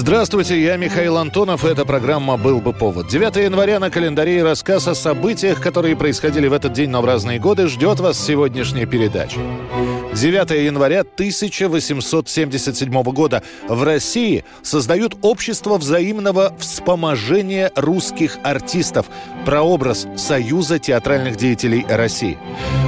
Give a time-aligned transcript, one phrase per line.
[0.00, 1.66] Здравствуйте, я Михаил Антонов.
[1.66, 3.08] Эта программа «Был бы повод».
[3.08, 7.04] 9 января на календаре и рассказ о событиях, которые происходили в этот день, но в
[7.04, 9.38] разные годы, ждет вас сегодняшняя передача.
[10.14, 19.04] 9 января 1877 года в России создают общество взаимного вспоможения русских артистов,
[19.44, 22.38] прообраз Союза театральных деятелей России.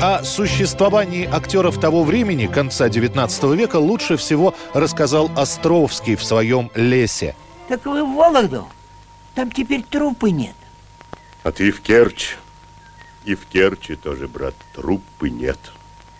[0.00, 7.34] О существовании актеров того времени, конца 19 века, лучше всего рассказал Островский в своем «Лесе».
[7.68, 8.68] Так вы в Вологду?
[9.34, 10.54] Там теперь трупы нет.
[11.42, 12.36] А ты в Керчь.
[13.24, 15.58] И в Керчи тоже, брат, труппы нет.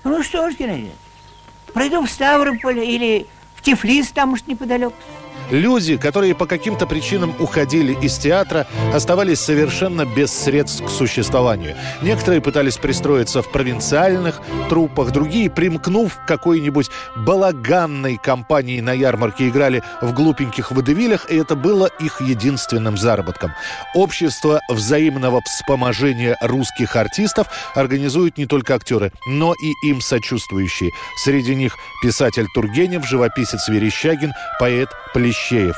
[0.04, 0.92] Ну что ж, Геннадий,
[1.72, 4.96] пройду в Ставрополь или в Тифлис, там уж неподалеку.
[5.50, 11.76] Люди, которые по каким-то причинам уходили из театра, оставались совершенно без средств к существованию.
[12.02, 19.82] Некоторые пытались пристроиться в провинциальных труппах, другие, примкнув к какой-нибудь балаганной компании на ярмарке, играли
[20.00, 23.52] в глупеньких водевилях, и это было их единственным заработком.
[23.94, 30.90] Общество взаимного вспоможения русских артистов организуют не только актеры, но и им сочувствующие.
[31.22, 34.88] Среди них писатель Тургенев, живописец Верещагин, поэт
[35.34, 35.76] Плещеев.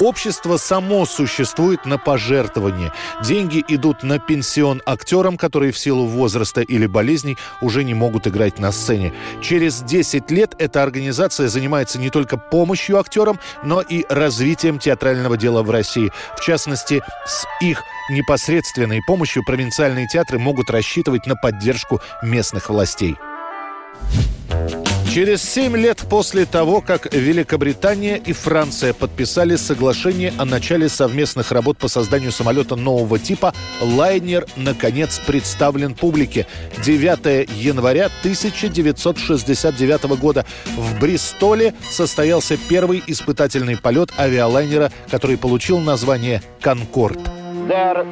[0.00, 2.92] Общество само существует на пожертвование.
[3.24, 8.58] Деньги идут на пенсион актерам, которые в силу возраста или болезней уже не могут играть
[8.58, 9.12] на сцене.
[9.42, 15.62] Через 10 лет эта организация занимается не только помощью актерам, но и развитием театрального дела
[15.62, 16.12] в России.
[16.36, 23.16] В частности, с их непосредственной помощью провинциальные театры могут рассчитывать на поддержку местных властей.
[25.18, 31.76] Через семь лет после того, как Великобритания и Франция подписали соглашение о начале совместных работ
[31.76, 36.46] по созданию самолета нового типа, лайнер наконец представлен публике.
[36.84, 40.46] 9 января 1969 года
[40.76, 47.18] в Бристоле состоялся первый испытательный полет авиалайнера, который получил название «Конкорд».
[47.66, 48.06] There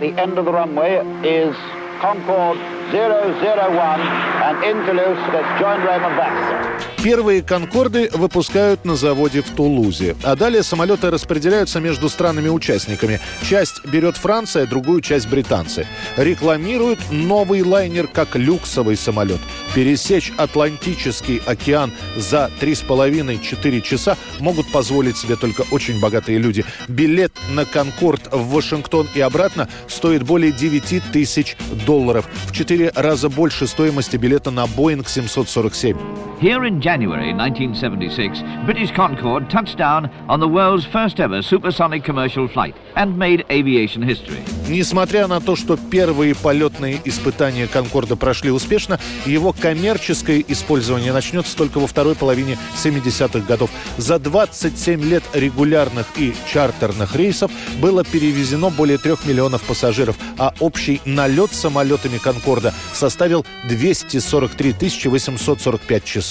[2.87, 4.01] at the end of the runway is Concorde 001
[4.43, 6.87] and in Toulouse that's John Raymond Baxter.
[7.03, 10.17] Первые «Конкорды» выпускают на заводе в Тулузе.
[10.25, 13.21] А далее самолеты распределяются между странами-участниками.
[13.49, 15.87] Часть берет Франция, другую часть британцы.
[16.17, 19.39] Рекламируют новый лайнер как люксовый самолет.
[19.73, 26.65] Пересечь Атлантический океан за 3,5-4 часа могут позволить себе только очень богатые люди.
[26.89, 32.29] Билет на «Конкорд» в Вашингтон и обратно стоит более 9 тысяч долларов.
[32.47, 35.97] В 4 раза больше стоимости билета на «Боинг 747».
[36.39, 42.47] Here in January 1976, British Concorde touched down on the world's first ever supersonic commercial
[42.47, 44.43] flight and made aviation history.
[44.69, 51.79] Несмотря на то, что первые полетные испытания «Конкорда» прошли успешно, его коммерческое использование начнется только
[51.79, 53.71] во второй половине 70-х годов.
[53.97, 61.01] За 27 лет регулярных и чартерных рейсов было перевезено более трех миллионов пассажиров, а общий
[61.07, 64.75] налет самолетами «Конкорда» составил 243
[65.07, 66.26] 845 часов.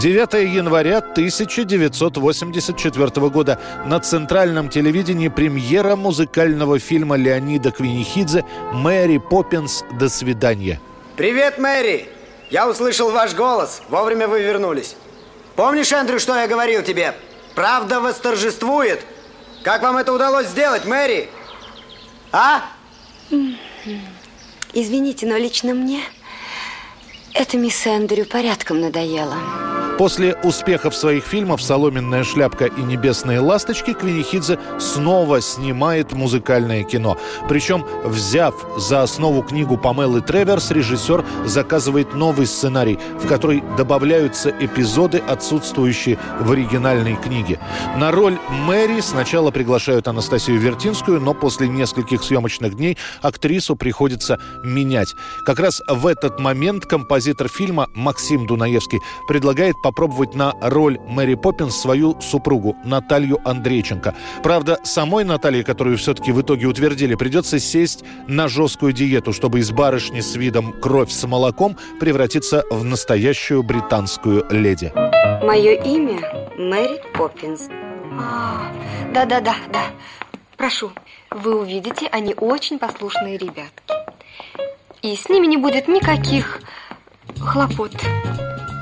[0.00, 9.84] 9 января 1984 года на центральном телевидении премьера музыкального фильма Леонида Квинихидзе «Мэри Поппинс.
[9.98, 10.80] До свидания».
[11.16, 12.08] Привет, Мэри!
[12.50, 13.82] Я услышал ваш голос.
[13.88, 14.96] Вовремя вы вернулись.
[15.56, 17.14] Помнишь, Эндрю, что я говорил тебе?
[17.54, 19.02] Правда восторжествует.
[19.64, 21.30] Как вам это удалось сделать, Мэри?
[22.32, 22.64] А?
[24.74, 26.02] Извините, но лично мне
[27.38, 29.36] это мисс Эндрю порядком надоело.
[29.98, 37.16] После успехов своих фильмов «Соломенная шляпка» и «Небесные ласточки» Квинихидзе снова снимает музыкальное кино.
[37.48, 45.22] Причем, взяв за основу книгу Памелы Треверс, режиссер заказывает новый сценарий, в который добавляются эпизоды,
[45.26, 47.58] отсутствующие в оригинальной книге.
[47.96, 55.14] На роль Мэри сначала приглашают Анастасию Вертинскую, но после нескольких съемочных дней актрису приходится менять.
[55.46, 61.76] Как раз в этот момент композитор фильма Максим Дунаевский предлагает попробовать на роль Мэри Поппинс
[61.76, 64.16] свою супругу Наталью Андрейченко.
[64.42, 69.70] Правда, самой Наталье, которую все-таки в итоге утвердили, придется сесть на жесткую диету, чтобы из
[69.70, 74.92] барышни с видом кровь с молоком превратиться в настоящую британскую леди.
[75.44, 76.18] Мое имя
[76.58, 77.68] Мэри Поппинс.
[78.20, 78.72] А,
[79.14, 79.82] Да-да-да, да.
[80.56, 80.90] Прошу,
[81.30, 83.94] вы увидите, они очень послушные ребятки.
[85.02, 86.60] и с ними не будет никаких
[87.38, 87.92] хлопот.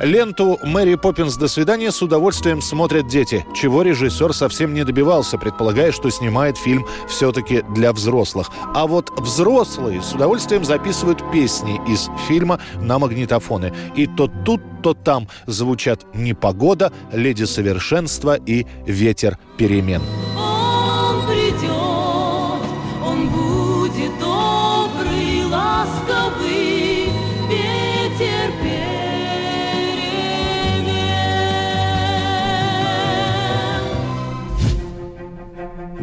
[0.05, 1.37] Ленту «Мэри Поппинс.
[1.37, 6.87] До свидания» с удовольствием смотрят дети, чего режиссер совсем не добивался, предполагая, что снимает фильм
[7.09, 8.51] все-таки для взрослых.
[8.75, 13.73] А вот взрослые с удовольствием записывают песни из фильма на магнитофоны.
[13.97, 20.03] И то тут, то там звучат «Непогода», «Леди совершенства» и «Ветер перемен».
[20.37, 21.71] Он придет,
[23.03, 26.24] он будет добрый, ласковый,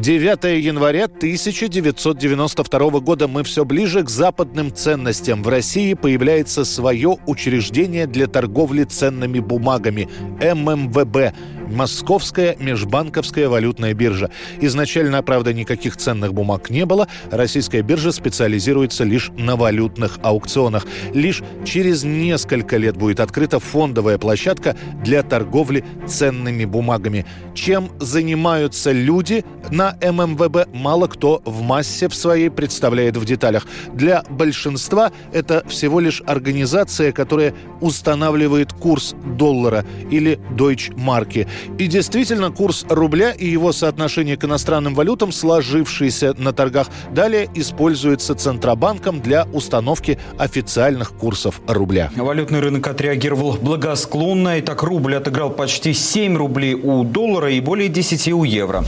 [0.01, 5.43] 9 января 1992 года мы все ближе к западным ценностям.
[5.43, 10.09] В России появляется свое учреждение для торговли ценными бумагами–
[10.41, 11.35] ММВБ–
[11.71, 14.29] Московская межбанковская валютная биржа.
[14.59, 17.07] Изначально, правда, никаких ценных бумаг не было.
[17.31, 20.85] Российская биржа специализируется лишь на валютных аукционах.
[21.13, 27.25] Лишь через несколько лет будет открыта фондовая площадка для торговли ценными бумагами.
[27.53, 33.65] Чем занимаются люди на ММВБ, мало кто в массе в своей представляет в деталях.
[33.93, 41.47] Для большинства это всего лишь организация, которая устанавливает курс доллара или дойчмарки.
[41.77, 48.35] И действительно, курс рубля и его соотношение к иностранным валютам, сложившиеся на торгах, далее используется
[48.35, 52.11] Центробанком для установки официальных курсов рубля.
[52.15, 54.57] Валютный рынок отреагировал благосклонно.
[54.57, 58.83] И так рубль отыграл почти 7 рублей у доллара и более 10 у евро.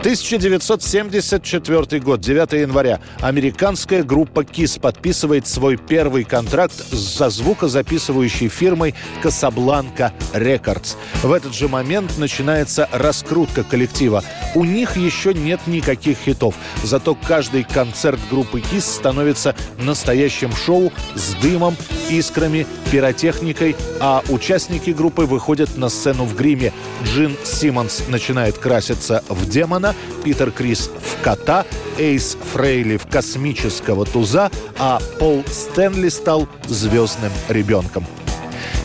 [0.00, 3.00] 1974 год, 9 января.
[3.20, 10.96] Американская группа KISS подписывает свой первый контракт со звукозаписывающей фирмой Casablanca Records.
[11.22, 14.22] В этот же момент начинается раскрутка коллектива.
[14.54, 21.34] У них еще нет никаких хитов, зато каждый концерт группы KISS становится настоящим шоу с
[21.42, 21.76] дымом,
[22.08, 26.72] искрами, пиротехникой, а участники группы выходят на сцену в гриме.
[27.04, 29.94] Джин Симмонс начинает краситься в демона,
[30.24, 31.64] Питер Крис в кота,
[31.98, 38.04] Эйс Фрейли в космического туза, а Пол Стэнли стал звездным ребенком.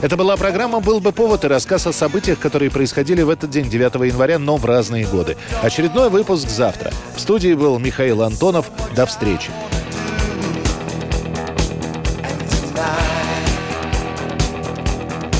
[0.06, 3.68] Это была программа «Был бы повод» и рассказ о событиях, которые происходили в этот день,
[3.68, 5.36] 9 января, но в разные годы.
[5.64, 6.92] Очередной выпуск завтра.
[7.16, 8.70] В студии был Михаил Антонов.
[8.96, 9.50] До встречи.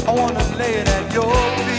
[0.08, 1.75] I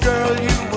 [0.00, 0.73] girl, you